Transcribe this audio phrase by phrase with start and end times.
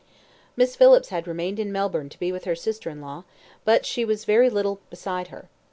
[0.57, 3.23] Miss Phillips had remained in Melbourne to be with her sister in law,
[3.65, 5.47] but she was very little beside her.